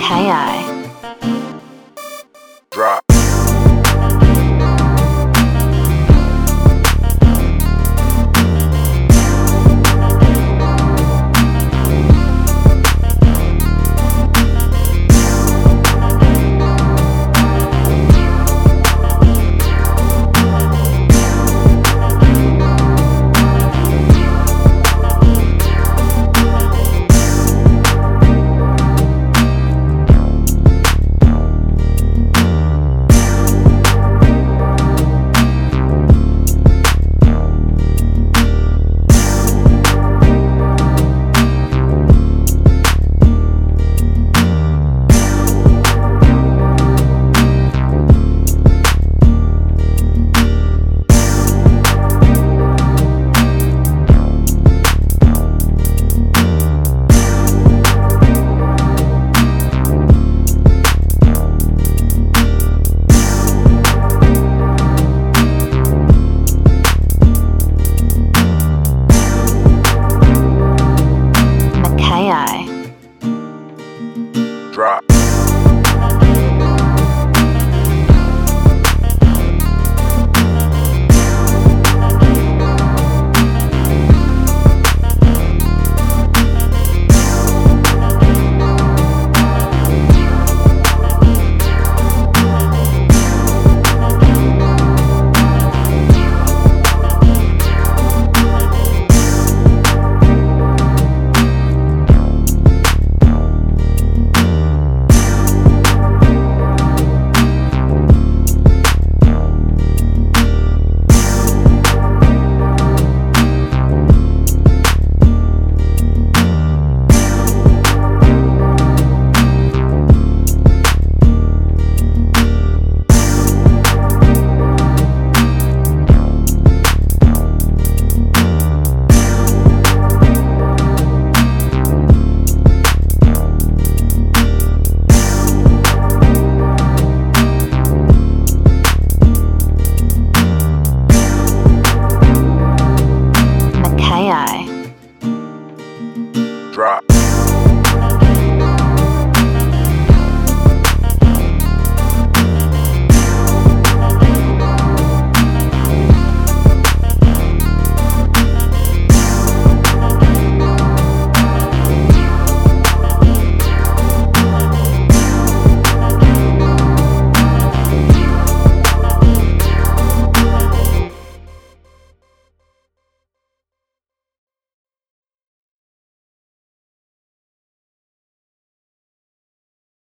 [0.00, 0.77] แค่
[74.78, 75.07] drop.